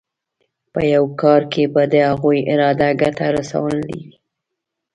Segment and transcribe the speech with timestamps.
[0.73, 4.03] په یو کار کې به د هغوی اراده ګټه رسول وي.